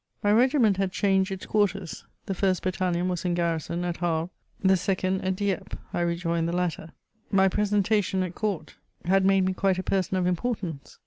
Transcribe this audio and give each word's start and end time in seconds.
* 0.13 0.23
My 0.23 0.31
regiment 0.31 0.77
had 0.77 0.91
changed 0.91 1.31
its 1.31 1.45
quarters: 1.45 2.05
the 2.25 2.33
first 2.33 2.63
battalion 2.63 3.07
was 3.07 3.23
in 3.23 3.35
garrison 3.35 3.85
at 3.85 3.97
Havre, 3.97 4.31
the 4.59 4.75
second 4.75 5.21
at 5.21 5.35
Dieppe; 5.35 5.77
I 5.93 5.99
rejoined 6.01 6.47
the 6.47 6.57
latter. 6.57 6.93
My 7.29 7.47
presentation 7.47 8.23
at 8.23 8.33
court 8.33 8.77
had 9.05 9.27
made 9.27 9.45
me 9.45 9.53
quite 9.53 9.77
a 9.77 9.83
person 9.83 10.17
of 10.17 10.25
importance. 10.25 10.97